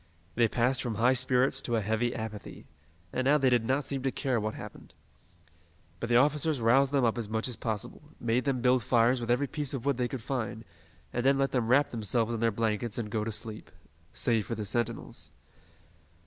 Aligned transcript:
They 0.33 0.47
passed 0.47 0.81
from 0.81 0.95
high 0.95 1.13
spirits 1.13 1.61
to 1.61 1.75
a 1.75 1.81
heavy 1.81 2.15
apathy, 2.15 2.65
and 3.13 3.25
now 3.25 3.37
they 3.37 3.51
did 3.51 3.63
not 3.63 3.83
seem 3.83 4.01
to 4.01 4.11
care 4.11 4.39
what 4.39 4.55
happened. 4.55 4.95
But 5.99 6.09
the 6.09 6.15
officers 6.17 6.59
roused 6.59 6.91
them 6.91 7.05
up 7.05 7.19
as 7.19 7.29
much 7.29 7.47
as 7.47 7.55
possible, 7.55 8.01
made 8.19 8.45
them 8.45 8.61
build 8.61 8.81
fires 8.81 9.21
with 9.21 9.29
every 9.29 9.45
piece 9.45 9.75
of 9.75 9.85
wood 9.85 9.97
they 9.97 10.07
could 10.07 10.23
find, 10.23 10.65
and 11.13 11.23
then 11.23 11.37
let 11.37 11.51
them 11.51 11.67
wrap 11.67 11.91
themselves 11.91 12.33
in 12.33 12.39
their 12.39 12.49
blankets 12.49 12.97
and 12.97 13.11
go 13.11 13.23
to 13.23 13.31
sleep 13.31 13.69
save 14.11 14.47
for 14.47 14.55
the 14.55 14.65
sentinels. 14.65 15.29